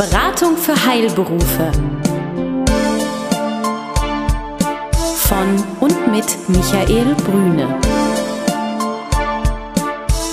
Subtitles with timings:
[0.00, 1.72] Beratung für Heilberufe.
[5.14, 7.78] Von und mit Michael Brüne.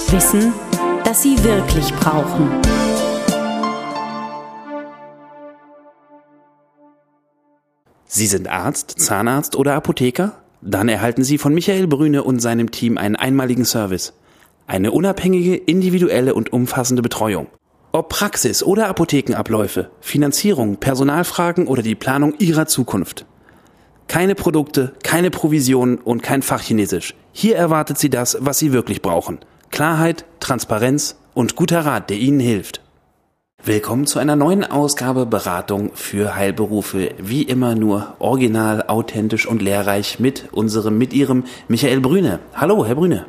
[0.10, 0.54] Wissen,
[1.04, 2.50] das Sie wirklich brauchen.
[8.06, 10.32] Sie sind Arzt, Zahnarzt oder Apotheker?
[10.62, 14.14] Dann erhalten Sie von Michael Brüne und seinem Team einen einmaligen Service.
[14.66, 17.48] Eine unabhängige, individuelle und umfassende Betreuung.
[17.98, 23.26] Ob Praxis oder Apothekenabläufe, Finanzierung, Personalfragen oder die Planung Ihrer Zukunft.
[24.08, 27.16] Keine Produkte, keine Provisionen und kein Fachchinesisch.
[27.32, 29.40] Hier erwartet Sie das, was Sie wirklich brauchen.
[29.72, 32.84] Klarheit, Transparenz und guter Rat, der Ihnen hilft.
[33.64, 37.16] Willkommen zu einer neuen Ausgabe Beratung für Heilberufe.
[37.18, 42.42] Wie immer nur original, authentisch und lehrreich mit unserem, mit Ihrem Michael Brüne.
[42.54, 43.26] Hallo, Herr Brüne.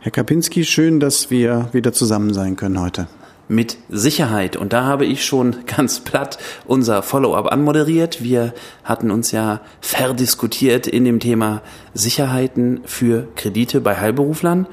[0.00, 3.06] Herr Kapinski, schön, dass wir wieder zusammen sein können heute.
[3.48, 4.56] Mit Sicherheit.
[4.56, 8.22] Und da habe ich schon ganz platt unser Follow-up anmoderiert.
[8.22, 8.52] Wir
[8.84, 11.62] hatten uns ja verdiskutiert in dem Thema
[11.94, 14.66] Sicherheiten für Kredite bei Heilberuflern.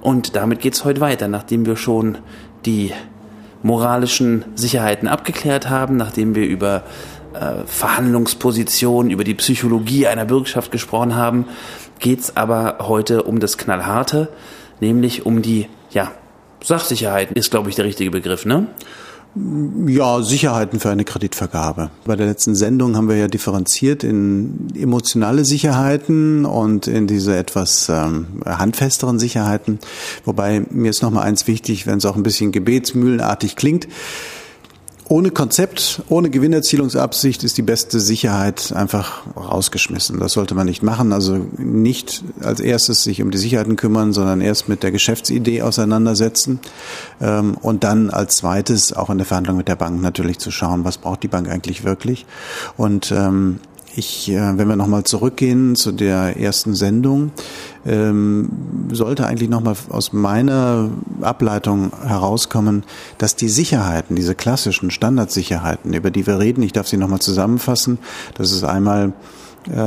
[0.00, 2.18] Und damit geht's heute weiter, nachdem wir schon
[2.66, 2.92] die
[3.62, 6.84] moralischen Sicherheiten abgeklärt haben, nachdem wir über
[7.34, 11.46] äh, Verhandlungspositionen, über die Psychologie einer Bürgschaft gesprochen haben,
[11.98, 14.28] geht's aber heute um das Knallharte,
[14.80, 16.12] nämlich um die ja,
[16.62, 18.68] Sachsicherheiten, ist, glaube ich, der richtige Begriff, ne?
[19.86, 21.90] Ja, Sicherheiten für eine Kreditvergabe.
[22.04, 27.88] Bei der letzten Sendung haben wir ja differenziert in emotionale Sicherheiten und in diese etwas
[27.88, 29.78] ähm, handfesteren Sicherheiten.
[30.24, 33.86] Wobei mir ist noch mal eins wichtig, wenn es auch ein bisschen gebetsmühlenartig klingt
[35.10, 40.20] ohne Konzept, ohne Gewinnerzielungsabsicht ist die beste Sicherheit einfach rausgeschmissen.
[40.20, 41.12] Das sollte man nicht machen.
[41.12, 46.60] Also nicht als erstes sich um die Sicherheiten kümmern, sondern erst mit der Geschäftsidee auseinandersetzen
[47.20, 50.84] ähm, und dann als zweites auch in der Verhandlung mit der Bank natürlich zu schauen,
[50.84, 52.24] was braucht die Bank eigentlich wirklich.
[52.76, 53.58] Und ähm,
[53.96, 57.32] ich, äh, wenn wir nochmal zurückgehen zu der ersten Sendung,
[57.86, 58.50] ähm,
[58.92, 62.84] sollte eigentlich nochmal aus meiner Ableitung herauskommen,
[63.18, 67.98] dass die Sicherheiten, diese klassischen Standardsicherheiten, über die wir reden, ich darf sie nochmal zusammenfassen,
[68.34, 69.12] das ist einmal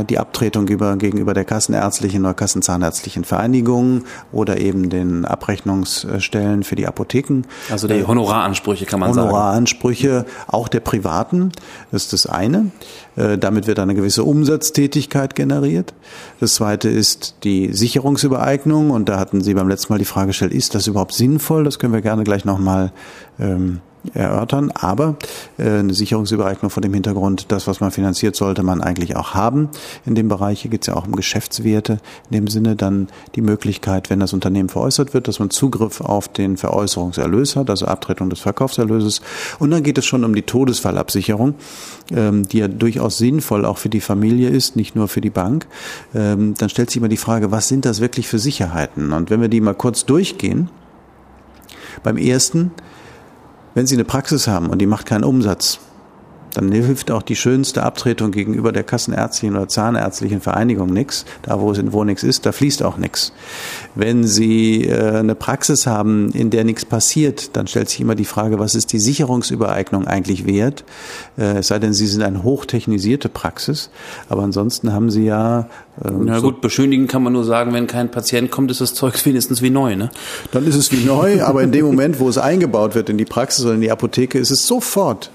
[0.09, 6.87] die Abtretung über, gegenüber der kassenärztlichen oder kassenzahnärztlichen Vereinigung oder eben den Abrechnungsstellen für die
[6.87, 7.43] Apotheken.
[7.69, 10.25] Also die Honoraransprüche kann man Honoraransprüche sagen.
[10.25, 11.51] Honoraransprüche auch der Privaten,
[11.91, 12.71] das ist das eine.
[13.15, 15.93] Äh, damit wird eine gewisse Umsatztätigkeit generiert.
[16.39, 20.53] Das zweite ist die Sicherungsübereignung und da hatten Sie beim letzten Mal die Frage gestellt,
[20.53, 21.63] ist das überhaupt sinnvoll?
[21.63, 22.91] Das können wir gerne gleich nochmal
[23.39, 23.81] ähm,
[24.13, 24.71] erörtern.
[24.71, 25.15] Aber
[25.57, 29.69] äh, eine Sicherungsüberrechnung vor dem Hintergrund, das, was man finanziert, sollte man eigentlich auch haben.
[30.05, 31.99] In dem Bereich hier geht es ja auch um Geschäftswerte.
[32.29, 36.27] In dem Sinne dann die Möglichkeit, wenn das Unternehmen veräußert wird, dass man Zugriff auf
[36.27, 39.21] den Veräußerungserlös hat, also Abtretung des Verkaufserlöses.
[39.59, 41.55] Und dann geht es schon um die Todesfallabsicherung,
[42.11, 45.67] ähm, die ja durchaus sinnvoll auch für die Familie ist, nicht nur für die Bank.
[46.13, 49.13] Ähm, dann stellt sich immer die Frage, was sind das wirklich für Sicherheiten?
[49.13, 50.69] Und wenn wir die mal kurz durchgehen,
[52.01, 52.71] beim ersten
[53.73, 55.79] wenn Sie eine Praxis haben und die macht keinen Umsatz,
[56.53, 61.25] dann hilft auch die schönste Abtretung gegenüber der kassenärztlichen oder zahnärztlichen Vereinigung nichts.
[61.41, 63.33] Da, wo, es, wo nichts ist, da fließt auch nichts.
[63.95, 68.25] Wenn Sie äh, eine Praxis haben, in der nichts passiert, dann stellt sich immer die
[68.25, 70.83] Frage, was ist die Sicherungsübereignung eigentlich wert?
[71.37, 73.89] Äh, es sei denn, Sie sind eine hochtechnisierte Praxis.
[74.29, 75.67] Aber ansonsten haben Sie ja
[76.03, 78.93] äh, Na gut, so beschönigen kann man nur sagen, wenn kein Patient kommt, ist das
[78.93, 80.09] Zeug wenigstens wie neu, ne?
[80.51, 83.25] Dann ist es wie neu, aber in dem Moment, wo es eingebaut wird in die
[83.25, 85.31] Praxis oder in die Apotheke, ist es sofort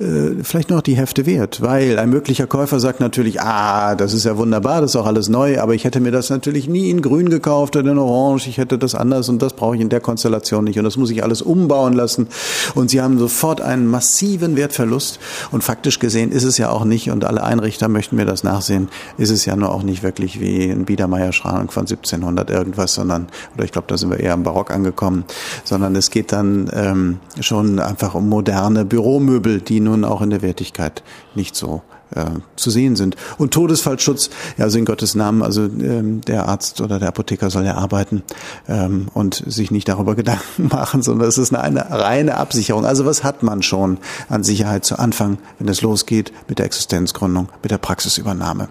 [0.00, 4.24] äh, vielleicht noch die Hälfte wert, weil ein möglicher Käufer sagt natürlich, ah, das ist
[4.24, 7.02] ja wunderbar, das ist auch alles neu, aber ich hätte mir das natürlich nie in
[7.02, 10.00] grün gekauft oder in orange, ich hätte das anders und das brauche ich in der
[10.00, 10.78] Konstellation nicht.
[10.78, 12.28] Und das muss ich alles umbauen lassen.
[12.74, 15.18] Und sie haben sofort einen massiven Wertverlust.
[15.50, 17.10] Und faktisch gesehen ist es ja auch nicht.
[17.10, 20.70] Und alle Einrichter möchten mir das nachsehen, ist es ja nur auch nicht wirklich wie
[20.70, 24.70] ein Biedermeier-Schrank von 1700 irgendwas, sondern, oder ich glaube, da sind wir eher im Barock
[24.70, 25.24] angekommen,
[25.64, 30.42] sondern es geht dann ähm, schon einfach um moderne Büromöbel, die nun auch in der
[30.42, 31.02] Wertigkeit
[31.34, 31.82] nicht so
[32.14, 33.16] äh, zu sehen sind.
[33.36, 37.64] Und Todesfallschutz, ja, also in Gottes Namen, also ähm, der Arzt oder der Apotheker soll
[37.64, 38.22] ja arbeiten
[38.68, 42.86] ähm, und sich nicht darüber Gedanken machen, sondern es ist eine, eine reine Absicherung.
[42.86, 43.98] Also was hat man schon
[44.28, 48.68] an Sicherheit zu Anfang, wenn es losgeht mit der Existenzgründung, mit der Praxisübernahme,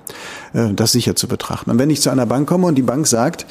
[0.54, 1.72] äh, das sicher zu betrachten.
[1.72, 3.46] Und wenn ich zu einer Bank komme und die Bank sagt,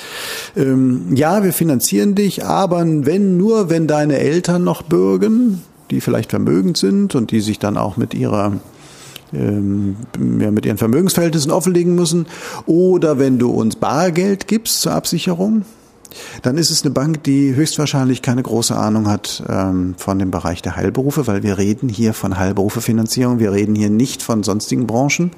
[0.57, 6.31] ähm, ja, wir finanzieren dich, aber wenn nur, wenn deine Eltern noch bürgen, die vielleicht
[6.31, 8.53] vermögend sind und die sich dann auch mit ihrer
[9.33, 9.97] ähm,
[10.41, 12.27] ja, mit ihren Vermögensverhältnissen offenlegen müssen.
[12.67, 15.65] Oder wenn du uns Bargeld gibst zur Absicherung,
[16.43, 20.63] dann ist es eine Bank, die höchstwahrscheinlich keine große Ahnung hat ähm, von dem Bereich
[20.63, 25.33] der Heilberufe, weil wir reden hier von Heilberufefinanzierung, wir reden hier nicht von sonstigen Branchen,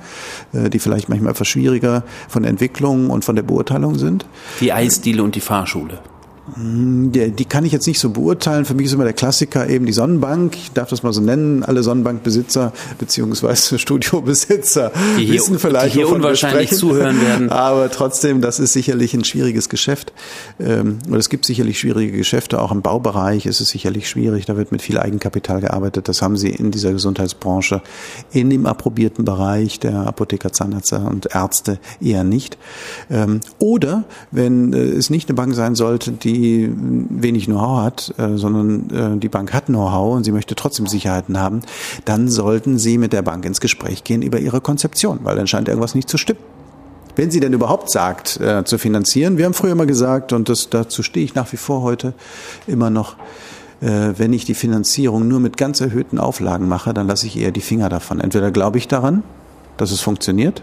[0.52, 4.26] äh, die vielleicht manchmal etwas schwieriger von Entwicklung und von der Beurteilung sind.
[4.60, 5.98] Die Eisdiele und die Fahrschule.
[6.56, 8.64] Die, die kann ich jetzt nicht so beurteilen.
[8.64, 10.54] Für mich ist immer der Klassiker eben die Sonnenbank.
[10.56, 11.64] Ich darf das mal so nennen.
[11.64, 17.50] Alle Sonnenbankbesitzer beziehungsweise Studiobesitzer Die hier- wissen vielleicht, die hier unwahrscheinlich zuhören werden.
[17.50, 20.12] Aber trotzdem, das ist sicherlich ein schwieriges Geschäft.
[20.60, 22.60] Ähm, Und es gibt sicherlich schwierige Geschäfte.
[22.60, 24.44] Auch im Baubereich ist es sicherlich schwierig.
[24.46, 26.08] Da wird mit viel Eigenkapital gearbeitet.
[26.08, 27.82] Das haben Sie in dieser Gesundheitsbranche
[28.32, 32.56] in dem approbierten Bereich der Apotheker, Zahnärzte und Ärzte eher nicht.
[33.10, 38.36] Ähm, Oder wenn äh, es nicht eine Bank sein sollte, die wenig Know-how hat, äh,
[38.36, 41.62] sondern äh, die Bank hat Know-how und sie möchte trotzdem Sicherheiten haben,
[42.04, 45.68] dann sollten Sie mit der Bank ins Gespräch gehen über Ihre Konzeption, weil dann scheint
[45.68, 46.40] irgendwas nicht zu stimmen.
[47.14, 50.68] Wenn sie denn überhaupt sagt, äh, zu finanzieren, wir haben früher immer gesagt, und das,
[50.68, 52.14] dazu stehe ich nach wie vor heute
[52.66, 53.16] immer noch,
[53.78, 57.60] wenn ich die Finanzierung nur mit ganz erhöhten Auflagen mache, dann lasse ich eher die
[57.60, 58.20] Finger davon.
[58.20, 59.22] Entweder glaube ich daran,
[59.76, 60.62] dass es funktioniert,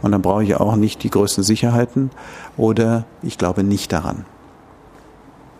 [0.00, 2.10] und dann brauche ich auch nicht die größten Sicherheiten,
[2.56, 4.24] oder ich glaube nicht daran.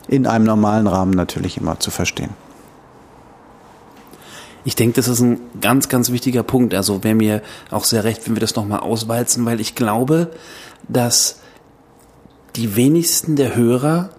[0.09, 2.31] In einem normalen Rahmen natürlich immer zu verstehen.
[4.65, 6.75] Ich denke, das ist ein ganz, ganz wichtiger Punkt.
[6.75, 10.31] Also wäre mir auch sehr recht, wenn wir das nochmal auswalzen, weil ich glaube,
[10.89, 11.41] dass
[12.57, 14.11] die wenigsten der Hörer,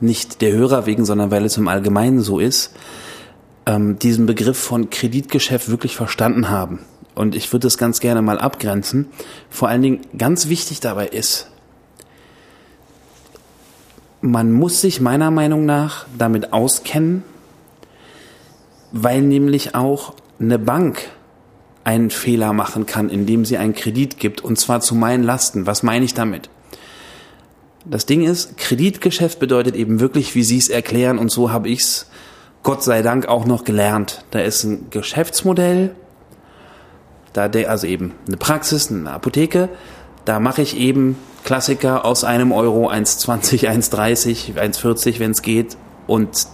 [0.00, 2.72] nicht der Hörer wegen, sondern weil es im Allgemeinen so ist,
[3.66, 6.80] ähm, diesen Begriff von Kreditgeschäft wirklich verstanden haben.
[7.14, 9.08] Und ich würde das ganz gerne mal abgrenzen.
[9.50, 11.48] Vor allen Dingen ganz wichtig dabei ist,
[14.20, 17.22] man muss sich meiner Meinung nach damit auskennen,
[18.92, 21.08] weil nämlich auch eine Bank
[21.84, 25.66] einen Fehler machen kann, indem sie einen Kredit gibt, und zwar zu meinen Lasten.
[25.66, 26.50] Was meine ich damit?
[27.84, 31.80] Das Ding ist, Kreditgeschäft bedeutet eben wirklich, wie Sie es erklären, und so habe ich
[31.80, 32.10] es
[32.62, 34.24] Gott sei Dank auch noch gelernt.
[34.30, 35.94] Da ist ein Geschäftsmodell,
[37.32, 39.70] da der, also eben eine Praxis, eine Apotheke,
[40.28, 46.48] da mache ich eben Klassiker aus einem Euro 1,20, 1,30, 1,40, wenn es geht, und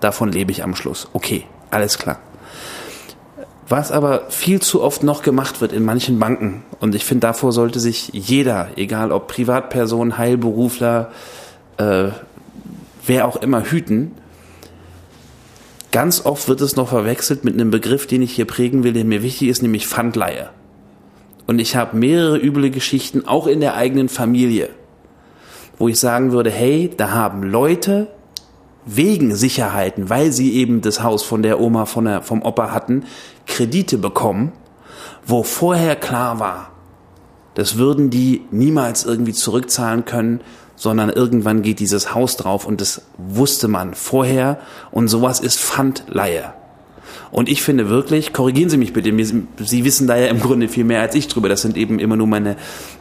[0.00, 1.08] davon lebe ich am Schluss.
[1.12, 2.20] Okay, alles klar.
[3.68, 7.52] Was aber viel zu oft noch gemacht wird in manchen Banken, und ich finde, davor
[7.52, 11.10] sollte sich jeder, egal ob Privatperson, Heilberufler,
[11.76, 12.08] äh,
[13.06, 14.12] wer auch immer, hüten.
[15.90, 19.04] Ganz oft wird es noch verwechselt mit einem Begriff, den ich hier prägen will, der
[19.04, 20.48] mir wichtig ist, nämlich Pfandleihe.
[21.46, 24.70] Und ich habe mehrere üble Geschichten, auch in der eigenen Familie,
[25.78, 28.08] wo ich sagen würde, hey, da haben Leute
[28.84, 33.04] wegen Sicherheiten, weil sie eben das Haus von der Oma, von der, vom Opa hatten,
[33.46, 34.52] Kredite bekommen,
[35.24, 36.70] wo vorher klar war,
[37.54, 40.40] das würden die niemals irgendwie zurückzahlen können,
[40.74, 44.58] sondern irgendwann geht dieses Haus drauf und das wusste man vorher
[44.90, 46.54] und sowas ist Pfandleihe.
[47.30, 49.12] Und ich finde wirklich, korrigieren Sie mich bitte,
[49.64, 51.48] Sie wissen da ja im Grunde viel mehr als ich drüber.
[51.48, 52.56] Das sind eben immer nur meine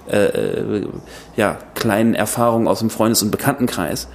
[0.10, 0.88] äh, äh,
[1.36, 4.08] ja, kleinen Erfahrungen aus dem Freundes- und Bekanntenkreis.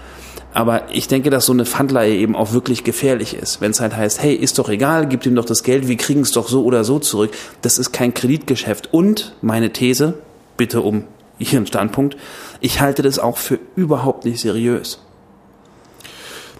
[0.56, 3.60] Aber ich denke, dass so eine Pfandleihe eben auch wirklich gefährlich ist.
[3.60, 6.22] Wenn es halt heißt, hey, ist doch egal, gib ihm doch das Geld, wir kriegen
[6.22, 7.30] es doch so oder so zurück.
[7.60, 8.88] Das ist kein Kreditgeschäft.
[8.90, 10.14] Und meine These,
[10.56, 11.04] bitte um
[11.38, 12.16] Ihren Standpunkt,
[12.60, 15.05] ich halte das auch für überhaupt nicht seriös.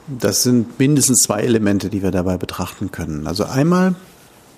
[0.09, 3.27] Das sind mindestens zwei Elemente, die wir dabei betrachten können.
[3.27, 3.95] Also einmal,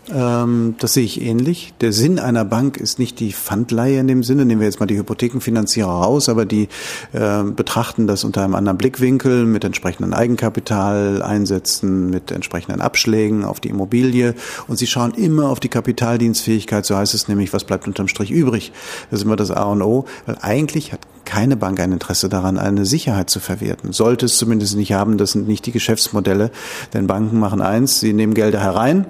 [0.09, 1.75] das sehe ich ähnlich.
[1.81, 4.47] Der Sinn einer Bank ist nicht die Pfandleihe in dem Sinne.
[4.47, 6.69] Nehmen wir jetzt mal die Hypothekenfinanzierer raus, aber die
[7.13, 13.69] äh, betrachten das unter einem anderen Blickwinkel mit entsprechenden Eigenkapitaleinsätzen, mit entsprechenden Abschlägen auf die
[13.69, 14.35] Immobilie
[14.67, 16.87] und sie schauen immer auf die Kapitaldienstfähigkeit.
[16.87, 18.73] So heißt es nämlich, was bleibt unterm Strich übrig.
[19.11, 22.57] Das ist immer das A und O, weil eigentlich hat keine Bank ein Interesse daran,
[22.57, 23.93] eine Sicherheit zu verwerten.
[23.93, 26.51] Sollte es zumindest nicht haben, das sind nicht die Geschäftsmodelle.
[26.95, 29.05] Denn Banken machen eins, sie nehmen Gelder herein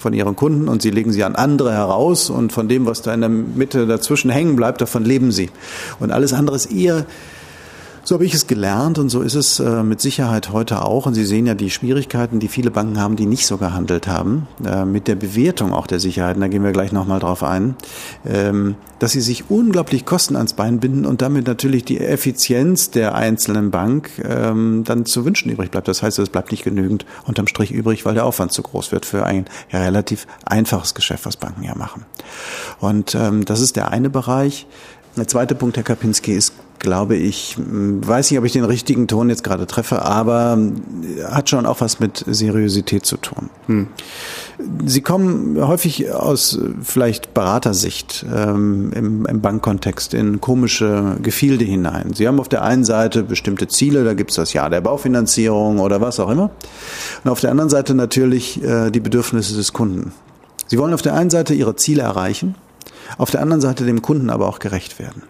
[0.00, 3.12] von ihren Kunden und sie legen sie an andere heraus und von dem, was da
[3.12, 5.50] in der Mitte dazwischen hängen bleibt, davon leben sie.
[6.00, 7.04] Und alles andere ist eher
[8.04, 11.06] so habe ich es gelernt und so ist es äh, mit Sicherheit heute auch.
[11.06, 14.48] Und Sie sehen ja die Schwierigkeiten, die viele Banken haben, die nicht so gehandelt haben,
[14.64, 16.40] äh, mit der Bewertung auch der Sicherheiten.
[16.40, 17.76] Da gehen wir gleich nochmal drauf ein,
[18.26, 23.14] ähm, dass sie sich unglaublich Kosten ans Bein binden und damit natürlich die Effizienz der
[23.14, 25.88] einzelnen Bank ähm, dann zu wünschen übrig bleibt.
[25.88, 29.06] Das heißt, es bleibt nicht genügend unterm Strich übrig, weil der Aufwand zu groß wird
[29.06, 32.04] für ein relativ einfaches Geschäft, was Banken ja machen.
[32.78, 34.66] Und ähm, das ist der eine Bereich.
[35.16, 39.28] Der zweite Punkt, Herr Kapinski, ist, glaube ich, weiß nicht, ob ich den richtigen Ton
[39.28, 40.58] jetzt gerade treffe, aber
[41.30, 43.50] hat schon auch was mit Seriosität zu tun.
[43.66, 43.88] Hm.
[44.86, 52.14] Sie kommen häufig aus vielleicht Beratersicht ähm, im, im Bankkontext in komische Gefilde hinein.
[52.14, 55.80] Sie haben auf der einen Seite bestimmte Ziele, da gibt es das Jahr der Baufinanzierung
[55.80, 56.50] oder was auch immer.
[57.24, 60.12] Und auf der anderen Seite natürlich äh, die Bedürfnisse des Kunden.
[60.66, 62.54] Sie wollen auf der einen Seite ihre Ziele erreichen,
[63.18, 65.22] auf der anderen Seite dem Kunden aber auch gerecht werden.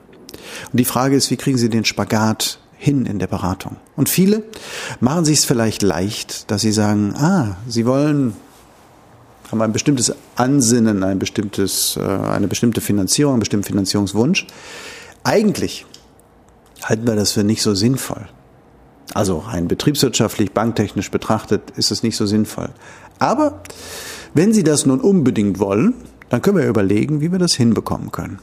[0.73, 3.77] Und die Frage ist, wie kriegen Sie den Spagat hin in der Beratung?
[3.97, 4.43] Und viele
[5.01, 8.35] machen sich es vielleicht leicht, dass sie sagen, ah, sie wollen
[9.51, 14.47] haben ein bestimmtes Ansinnen, ein bestimmtes, äh, eine bestimmte Finanzierung, einen bestimmten Finanzierungswunsch.
[15.25, 15.87] Eigentlich
[16.85, 18.29] halten wir das für nicht so sinnvoll.
[19.13, 22.71] Also rein betriebswirtschaftlich, banktechnisch betrachtet ist es nicht so sinnvoll.
[23.19, 23.63] Aber
[24.35, 25.95] wenn Sie das nun unbedingt wollen,
[26.31, 28.39] dann können wir überlegen, wie wir das hinbekommen können.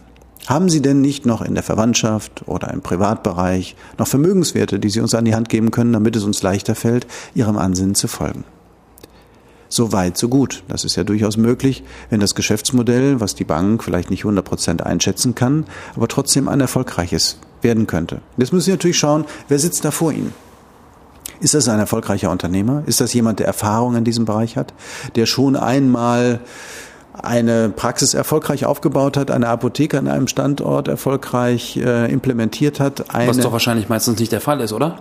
[0.45, 5.01] Haben Sie denn nicht noch in der Verwandtschaft oder im Privatbereich noch Vermögenswerte, die Sie
[5.01, 8.45] uns an die Hand geben können, damit es uns leichter fällt, Ihrem Ansinnen zu folgen?
[9.69, 10.63] So weit, so gut.
[10.69, 14.85] Das ist ja durchaus möglich, wenn das Geschäftsmodell, was die Bank vielleicht nicht 100 Prozent
[14.85, 15.65] einschätzen kann,
[15.95, 18.21] aber trotzdem ein erfolgreiches werden könnte.
[18.37, 20.33] Jetzt müssen Sie natürlich schauen, wer sitzt da vor Ihnen?
[21.39, 22.83] Ist das ein erfolgreicher Unternehmer?
[22.85, 24.73] Ist das jemand, der Erfahrung in diesem Bereich hat,
[25.15, 26.39] der schon einmal
[27.23, 33.13] eine Praxis erfolgreich aufgebaut hat, eine Apotheke an einem Standort erfolgreich äh, implementiert hat.
[33.13, 34.99] Eine Was doch wahrscheinlich meistens nicht der Fall ist, oder?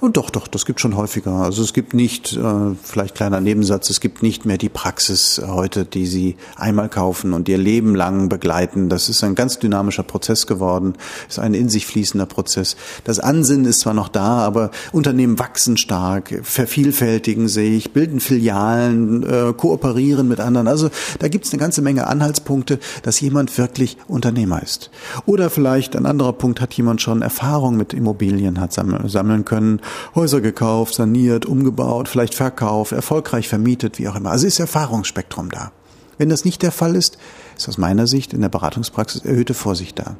[0.00, 1.32] Und doch, doch, das gibt schon häufiger.
[1.32, 5.84] Also es gibt nicht, äh, vielleicht kleiner Nebensatz, es gibt nicht mehr die Praxis heute,
[5.84, 8.88] die Sie einmal kaufen und Ihr Leben lang begleiten.
[8.88, 10.94] Das ist ein ganz dynamischer Prozess geworden,
[11.28, 12.76] ist ein in sich fließender Prozess.
[13.04, 19.52] Das Ansinnen ist zwar noch da, aber Unternehmen wachsen stark, vervielfältigen sich, bilden Filialen, äh,
[19.56, 20.68] kooperieren mit anderen.
[20.68, 24.90] Also da gibt es eine ganze Menge Anhaltspunkte, dass jemand wirklich Unternehmer ist.
[25.24, 29.80] Oder vielleicht ein anderer Punkt, hat jemand schon Erfahrung mit Immobilien hat sammeln können
[30.14, 34.30] Häuser gekauft, saniert, umgebaut, vielleicht verkauft, erfolgreich vermietet, wie auch immer.
[34.30, 35.72] Also ist Erfahrungsspektrum da.
[36.18, 37.18] Wenn das nicht der Fall ist,
[37.56, 40.16] ist aus meiner Sicht in der Beratungspraxis erhöhte Vorsicht da.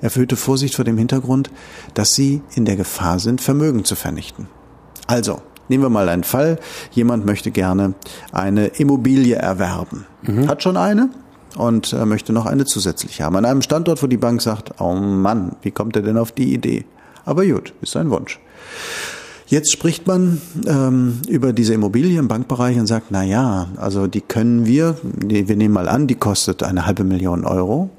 [0.00, 1.50] Erhöhte Vorsicht vor dem Hintergrund,
[1.94, 4.48] dass Sie in der Gefahr sind, Vermögen zu vernichten.
[5.06, 6.58] Also, nehmen wir mal einen Fall.
[6.90, 7.94] Jemand möchte gerne
[8.32, 10.06] eine Immobilie erwerben.
[10.22, 10.48] Mhm.
[10.48, 11.10] Hat schon eine
[11.56, 13.36] und äh, möchte noch eine zusätzlich haben.
[13.36, 16.52] An einem Standort, wo die Bank sagt, oh Mann, wie kommt er denn auf die
[16.52, 16.84] Idee?
[17.24, 18.38] Aber gut, ist ein Wunsch.
[19.46, 24.20] Jetzt spricht man ähm, über diese Immobilie im Bankbereich und sagt, na ja, also die
[24.20, 27.90] können wir, wir nehmen mal an, die kostet eine halbe Million Euro,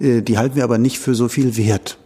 [0.00, 1.96] äh, die halten wir aber nicht für so viel wert.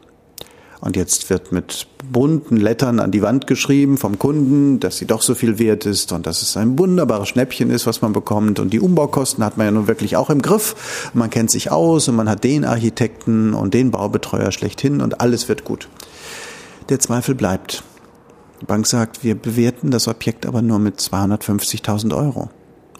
[0.84, 5.22] Und jetzt wird mit bunten Lettern an die Wand geschrieben vom Kunden, dass sie doch
[5.22, 8.60] so viel wert ist und dass es ein wunderbares Schnäppchen ist, was man bekommt.
[8.60, 11.10] Und die Umbaukosten hat man ja nun wirklich auch im Griff.
[11.14, 15.48] Man kennt sich aus und man hat den Architekten und den Baubetreuer schlechthin und alles
[15.48, 15.88] wird gut.
[16.90, 17.82] Der Zweifel bleibt.
[18.60, 22.50] Die Bank sagt, wir bewerten das Objekt aber nur mit 250.000 Euro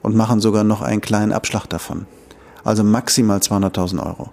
[0.01, 2.07] und machen sogar noch einen kleinen Abschlag davon.
[2.65, 4.31] Also maximal 200.000 Euro.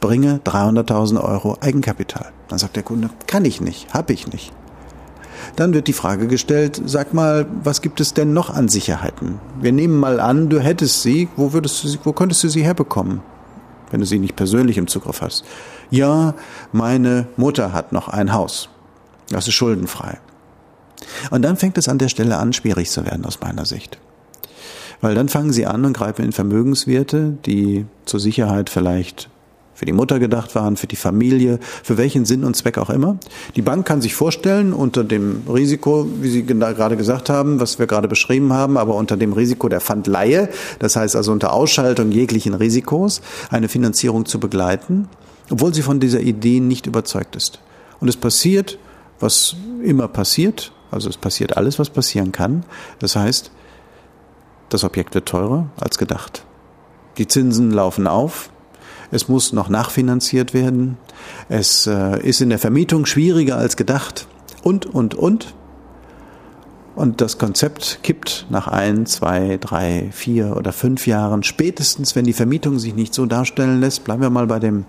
[0.00, 2.32] Bringe 300.000 Euro Eigenkapital.
[2.48, 4.54] Dann sagt der Kunde, kann ich nicht, hab ich nicht.
[5.56, 9.38] Dann wird die Frage gestellt, sag mal, was gibt es denn noch an Sicherheiten?
[9.60, 12.64] Wir nehmen mal an, du hättest sie, wo würdest du sie, wo könntest du sie
[12.64, 13.20] herbekommen?
[13.90, 15.44] Wenn du sie nicht persönlich im Zugriff hast.
[15.90, 16.32] Ja,
[16.72, 18.70] meine Mutter hat noch ein Haus.
[19.30, 20.18] Das ist schuldenfrei.
[21.30, 23.98] Und dann fängt es an der Stelle an, schwierig zu werden aus meiner Sicht.
[25.00, 29.28] Weil dann fangen sie an und greifen in Vermögenswerte, die zur Sicherheit vielleicht
[29.74, 33.18] für die Mutter gedacht waren, für die Familie, für welchen Sinn und Zweck auch immer.
[33.56, 37.86] Die Bank kann sich vorstellen, unter dem Risiko, wie Sie gerade gesagt haben, was wir
[37.86, 42.54] gerade beschrieben haben, aber unter dem Risiko der Pfandleihe, das heißt also unter Ausschaltung jeglichen
[42.54, 45.08] Risikos, eine Finanzierung zu begleiten,
[45.50, 47.58] obwohl sie von dieser Idee nicht überzeugt ist.
[48.00, 48.78] Und es passiert
[49.24, 50.70] was immer passiert.
[50.92, 52.64] Also es passiert alles, was passieren kann.
[53.00, 53.50] Das heißt,
[54.68, 56.44] das Objekt wird teurer als gedacht.
[57.18, 58.50] Die Zinsen laufen auf.
[59.10, 60.96] Es muss noch nachfinanziert werden.
[61.48, 64.26] Es äh, ist in der Vermietung schwieriger als gedacht.
[64.62, 65.54] Und, und, und.
[66.94, 71.42] Und das Konzept kippt nach ein, zwei, drei, vier oder fünf Jahren.
[71.42, 74.84] Spätestens, wenn die Vermietung sich nicht so darstellen lässt, bleiben wir mal bei dem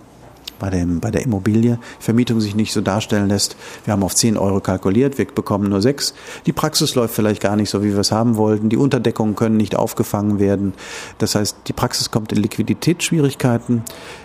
[0.60, 3.56] bei, dem, bei der Immobilie, Vermietung sich nicht so darstellen lässt.
[3.84, 6.14] Wir haben auf 10 Euro kalkuliert, wir bekommen nur 6.
[6.46, 8.70] Die Praxis läuft vielleicht gar nicht so, wie wir es haben wollten.
[8.70, 10.74] Die Unterdeckungen können nicht aufgefangen werden.
[11.18, 13.84] Das heißt, die Praxis kommt in Liquiditätsschwierigkeiten.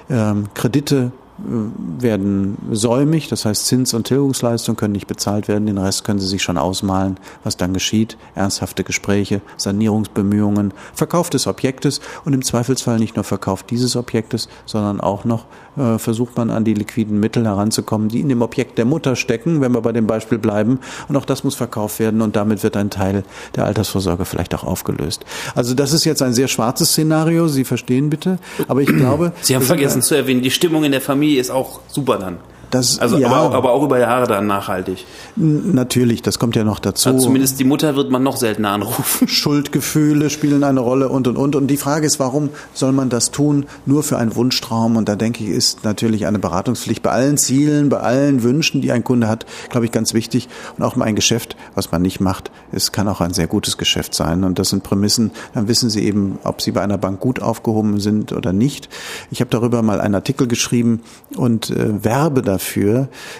[0.08, 1.12] Ähm, Kredite
[1.99, 6.26] werden säumig, das heißt Zins- und Tilgungsleistungen können nicht bezahlt werden, den Rest können Sie
[6.26, 8.16] sich schon ausmalen, was dann geschieht.
[8.35, 15.00] Ernsthafte Gespräche, Sanierungsbemühungen, Verkauf des Objektes und im Zweifelsfall nicht nur Verkauf dieses Objektes, sondern
[15.00, 18.85] auch noch äh, versucht man an die liquiden Mittel heranzukommen, die in dem Objekt der
[18.85, 20.80] Mutter stecken, wenn wir bei dem Beispiel bleiben.
[21.09, 23.25] Und auch das muss verkauft werden und damit wird ein Teil
[23.56, 25.25] der Altersvorsorge vielleicht auch aufgelöst.
[25.54, 29.32] Also das ist jetzt ein sehr schwarzes Szenario, Sie verstehen bitte, aber ich glaube...
[29.42, 32.38] Sie haben vergessen zu erwähnen, die Stimmung in der Familie ist auch super dann.
[32.71, 35.05] Das, Also, ja, aber, auch, aber auch über Jahre dann nachhaltig.
[35.37, 37.09] natürlich, das kommt ja noch dazu.
[37.09, 39.29] Also zumindest die Mutter wird man noch seltener anrufen.
[39.29, 41.57] Schuldgefühle spielen eine Rolle und und und.
[41.57, 43.67] Und die Frage ist, warum soll man das tun?
[43.87, 44.97] Nur für einen Wunschtraum?
[44.97, 48.93] Und da denke ich, ist natürlich eine Beratungspflicht bei allen Zielen, bei allen Wünschen, die
[48.93, 50.49] ein Kunde hat, glaube ich, ganz wichtig.
[50.79, 53.79] Und auch mal ein Geschäft, was man nicht macht, es kann auch ein sehr gutes
[53.79, 54.45] Geschäft sein.
[54.45, 55.33] Und das sind Prämissen.
[55.55, 58.89] Dann wissen Sie eben, ob Sie bei einer Bank gut aufgehoben sind oder nicht.
[59.31, 61.00] Ich habe darüber mal einen Artikel geschrieben
[61.37, 62.60] und äh, werbe dafür,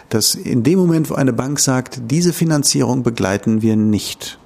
[0.09, 4.39] dass in dem Moment, wo eine Bank sagt, diese Finanzierung begleiten wir nicht,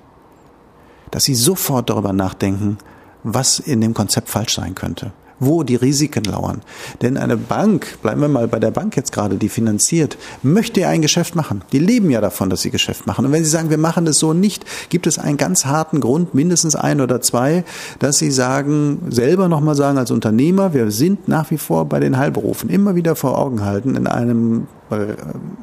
[1.11, 2.79] dass sie sofort darüber nachdenken,
[3.23, 6.63] was in dem Konzept falsch sein könnte, wo die Risiken lauern.
[7.03, 10.89] Denn eine Bank, bleiben wir mal bei der Bank jetzt gerade, die finanziert, möchte ja
[10.89, 11.63] ein Geschäft machen.
[11.73, 13.25] Die leben ja davon, dass sie Geschäft machen.
[13.27, 16.35] Und wenn sie sagen, wir machen das so nicht, gibt es einen ganz harten Grund,
[16.35, 17.65] mindestens ein oder zwei,
[17.99, 22.17] dass sie sagen, selber nochmal sagen als Unternehmer, wir sind nach wie vor bei den
[22.17, 24.67] Heilberufen, immer wieder vor Augen halten in einem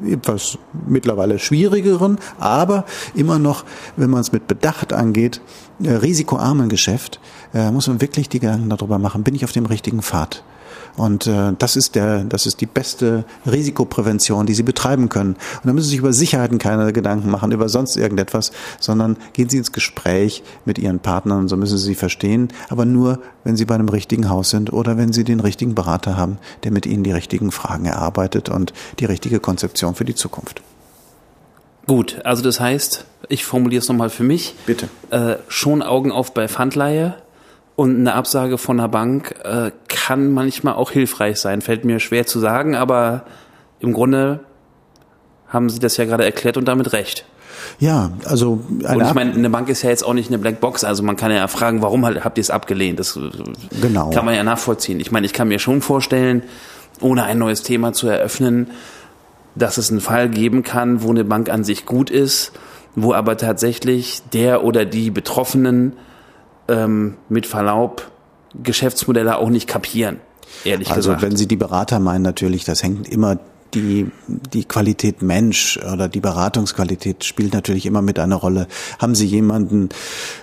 [0.06, 3.64] etwas mittlerweile schwierigeren, aber immer noch,
[3.96, 5.40] wenn man es mit Bedacht angeht,
[5.82, 7.20] äh, risikoarmen Geschäft,
[7.54, 10.42] äh, muss man wirklich die Gedanken darüber machen, bin ich auf dem richtigen Pfad?
[10.96, 15.34] Und äh, das ist der, das ist die beste Risikoprävention, die Sie betreiben können.
[15.34, 19.48] Und da müssen Sie sich über Sicherheiten keine Gedanken machen, über sonst irgendetwas, sondern gehen
[19.48, 23.64] Sie ins Gespräch mit Ihren Partnern, so müssen Sie sie verstehen, aber nur, wenn Sie
[23.64, 27.04] bei einem richtigen Haus sind oder wenn Sie den richtigen Berater haben, der mit Ihnen
[27.04, 30.62] die richtigen Fragen erarbeitet und die richtige Konzeption für die Zukunft.
[31.86, 34.54] Gut, also das heißt, ich formuliere es nochmal für mich.
[34.66, 34.88] Bitte.
[35.10, 37.16] Äh, schon Augen auf bei Pfandleihe
[37.76, 41.62] und eine Absage von der Bank äh, kann manchmal auch hilfreich sein.
[41.62, 43.24] Fällt mir schwer zu sagen, aber
[43.80, 44.40] im Grunde
[45.48, 47.24] haben Sie das ja gerade erklärt und damit recht.
[47.78, 50.84] Ja, also eine Und ich meine, eine Bank ist ja jetzt auch nicht eine Blackbox,
[50.84, 52.98] also man kann ja fragen, warum halt, habt ihr es abgelehnt?
[52.98, 53.30] Das äh,
[53.80, 54.10] Genau.
[54.10, 55.00] kann man ja nachvollziehen.
[55.00, 56.42] Ich meine, ich kann mir schon vorstellen,
[57.00, 58.70] ohne ein neues Thema zu eröffnen,
[59.54, 62.52] dass es einen Fall geben kann, wo eine Bank an sich gut ist,
[62.94, 65.94] wo aber tatsächlich der oder die Betroffenen
[66.72, 68.10] ähm, mit Verlaub
[68.62, 70.18] Geschäftsmodelle auch nicht kapieren,
[70.64, 71.22] ehrlich Also gesagt.
[71.22, 73.38] wenn Sie die Berater meinen, natürlich, das hängt immer
[73.74, 78.66] die, die Qualität Mensch oder die Beratungsqualität spielt natürlich immer mit einer Rolle.
[78.98, 79.88] Haben Sie jemanden,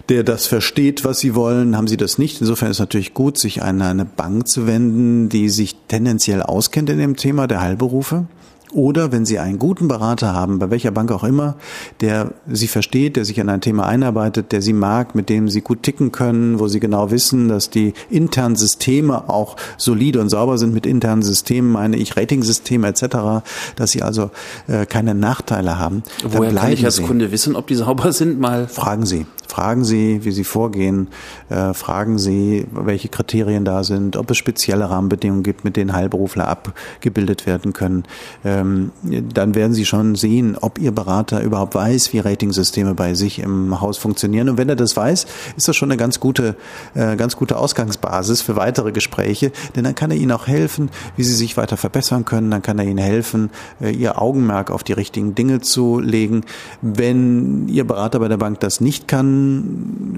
[0.09, 1.77] der das versteht, was Sie wollen?
[1.77, 2.41] Haben Sie das nicht?
[2.41, 6.89] Insofern ist es natürlich gut, sich an eine Bank zu wenden, die sich tendenziell auskennt
[6.89, 8.25] in dem Thema der Heilberufe.
[8.71, 11.55] Oder wenn Sie einen guten Berater haben, bei welcher Bank auch immer,
[12.01, 15.61] der Sie versteht, der sich an ein Thema einarbeitet, der Sie mag, mit dem Sie
[15.61, 20.57] gut ticken können, wo Sie genau wissen, dass die internen Systeme auch solide und sauber
[20.57, 20.73] sind.
[20.73, 23.43] Mit internen Systemen meine ich Ratingsysteme etc.,
[23.75, 24.29] dass Sie also
[24.67, 26.03] äh, keine Nachteile haben.
[26.23, 27.03] Woher kann ich als Sie.
[27.03, 28.39] Kunde wissen, ob die sauber sind?
[28.39, 29.25] Mal Fragen Sie.
[29.49, 31.07] Fragen Sie, wie Sie vorgehen.
[31.49, 36.47] Äh, fragen Sie, welche Kriterien da sind, ob es spezielle Rahmenbedingungen gibt, mit denen Heilberufler
[36.47, 38.03] abgebildet werden können.
[38.45, 43.39] Ähm, dann werden Sie schon sehen, ob Ihr Berater überhaupt weiß, wie Ratingsysteme bei sich
[43.39, 44.49] im Haus funktionieren.
[44.49, 45.25] Und wenn er das weiß,
[45.57, 46.55] ist das schon eine ganz gute,
[46.93, 49.51] äh, ganz gute Ausgangsbasis für weitere Gespräche.
[49.75, 52.51] Denn dann kann er Ihnen auch helfen, wie Sie sich weiter verbessern können.
[52.51, 53.49] Dann kann er Ihnen helfen,
[53.81, 56.43] äh, Ihr Augenmerk auf die richtigen Dinge zu legen.
[56.83, 59.38] Wenn Ihr Berater bei der Bank das nicht kann,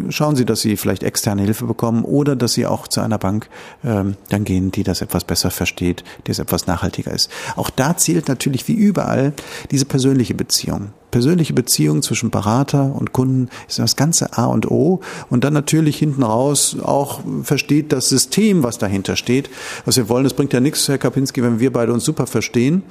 [0.09, 3.49] schauen Sie, dass Sie vielleicht externe Hilfe bekommen oder dass Sie auch zu einer Bank
[3.83, 7.29] ähm, dann gehen, die das etwas besser versteht, die es etwas nachhaltiger ist.
[7.55, 9.33] Auch da zählt natürlich wie überall
[9.71, 10.93] diese persönliche Beziehung.
[11.11, 15.97] Persönliche Beziehung zwischen Berater und Kunden ist das ganze A und O und dann natürlich
[15.97, 19.49] hinten raus auch versteht das System, was dahinter steht.
[19.85, 22.83] Was wir wollen, das bringt ja nichts, Herr Kapinski, wenn wir beide uns super verstehen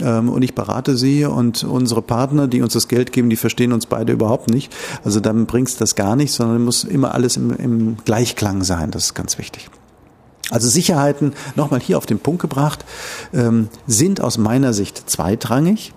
[0.00, 3.72] ähm, und ich berate Sie und unsere Partner, die uns das Geld geben, die verstehen
[3.72, 4.72] uns beide überhaupt nicht.
[5.04, 8.90] Also dann bringt's das gar nicht, sondern muss immer alles im, im Gleichklang sein.
[8.90, 9.68] Das ist ganz wichtig.
[10.50, 12.84] Also Sicherheiten, nochmal hier auf den Punkt gebracht,
[13.32, 15.92] ähm, sind aus meiner Sicht zweitrangig.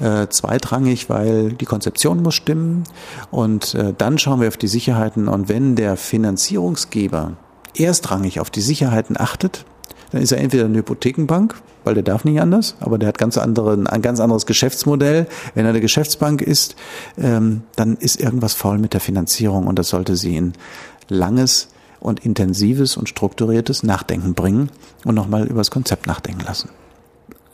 [0.00, 2.84] Äh, zweitrangig, weil die Konzeption muss stimmen
[3.32, 7.32] und äh, dann schauen wir auf die Sicherheiten und wenn der Finanzierungsgeber
[7.76, 9.64] erstrangig auf die Sicherheiten achtet,
[10.12, 13.38] dann ist er entweder eine Hypothekenbank, weil der darf nicht anders, aber der hat ganz
[13.38, 15.26] anderen, ein ganz anderes Geschäftsmodell.
[15.54, 16.76] Wenn er eine Geschäftsbank ist,
[17.18, 20.52] ähm, dann ist irgendwas faul mit der Finanzierung und das sollte sie in
[21.08, 24.70] langes und intensives und strukturiertes Nachdenken bringen
[25.04, 26.70] und nochmal über das Konzept nachdenken lassen.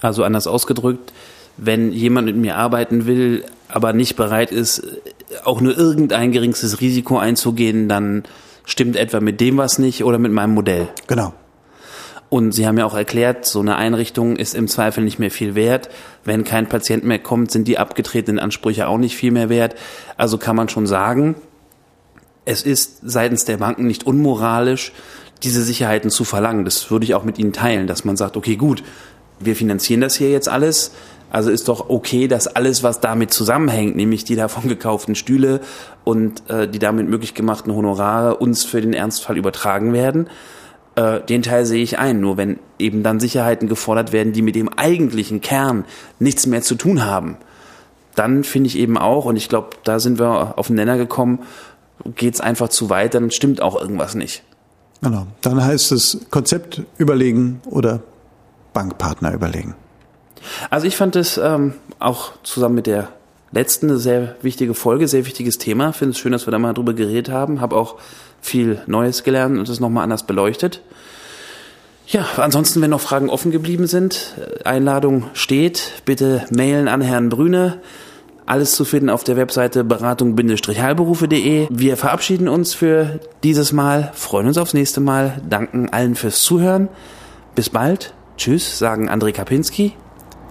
[0.01, 1.13] Also anders ausgedrückt,
[1.57, 4.83] wenn jemand mit mir arbeiten will, aber nicht bereit ist,
[5.45, 8.25] auch nur irgendein geringstes Risiko einzugehen, dann
[8.65, 10.89] stimmt etwa mit dem was nicht oder mit meinem Modell.
[11.07, 11.33] Genau.
[12.29, 15.55] Und Sie haben ja auch erklärt, so eine Einrichtung ist im Zweifel nicht mehr viel
[15.55, 15.89] wert.
[16.25, 19.77] Wenn kein Patient mehr kommt, sind die abgetretenen Ansprüche auch nicht viel mehr wert.
[20.17, 21.37] Also kann man schon sagen,
[22.45, 24.93] es ist seitens der Banken nicht unmoralisch,
[25.43, 26.65] diese Sicherheiten zu verlangen.
[26.65, 28.83] Das würde ich auch mit Ihnen teilen, dass man sagt, okay, gut,
[29.41, 30.93] wir finanzieren das hier jetzt alles.
[31.31, 35.61] Also ist doch okay, dass alles, was damit zusammenhängt, nämlich die davon gekauften Stühle
[36.05, 40.29] und äh, die damit möglich gemachten Honorare, uns für den Ernstfall übertragen werden.
[40.95, 42.21] Äh, den Teil sehe ich ein.
[42.21, 45.85] Nur wenn eben dann Sicherheiten gefordert werden, die mit dem eigentlichen Kern
[46.21, 47.37] nichts mehr zu tun haben,
[48.15, 51.41] dann finde ich eben auch, und ich glaube, da sind wir auf den Nenner gekommen,
[52.15, 54.43] geht es einfach zu weit, dann stimmt auch irgendwas nicht.
[55.03, 55.27] Genau.
[55.43, 58.01] Dann heißt es Konzept überlegen oder
[58.73, 59.75] Bankpartner überlegen.
[60.71, 63.09] Also ich fand es ähm, auch zusammen mit der
[63.53, 65.93] letzten eine sehr wichtige Folge, sehr wichtiges Thema.
[65.93, 67.61] Finde es schön, dass wir da mal drüber geredet haben.
[67.61, 67.97] Habe auch
[68.41, 70.83] viel Neues gelernt und es nochmal anders beleuchtet.
[72.07, 77.31] Ja, ansonsten, wenn noch Fragen offen geblieben sind, äh, Einladung steht, bitte mailen an Herrn
[77.31, 77.81] Brüne.
[78.47, 81.69] Alles zu finden auf der Webseite beratung-heilberufe.de.
[81.71, 86.91] Wir verabschieden uns für dieses Mal, freuen uns aufs nächste Mal, danken allen fürs Zuhören.
[87.55, 88.13] Bis bald.
[88.37, 89.95] Tschüss, sagen André Kapinski.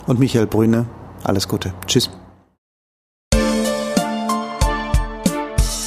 [0.07, 0.87] Und Michael Brüne.
[1.23, 1.71] Alles Gute.
[1.85, 2.09] Tschüss.